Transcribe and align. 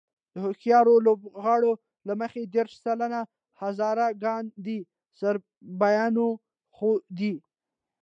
د 0.33 0.35
هوښیارو 0.43 0.93
لوبغاړو 1.05 1.73
له 2.07 2.13
مخې 2.21 2.41
دېرش 2.53 2.73
سلنه 2.85 3.19
هزاره 3.61 4.07
ګان 4.23 4.43
د 4.65 4.67
سرابيانو 5.19 6.27
خوا 6.75 6.93
دي. 7.17 7.35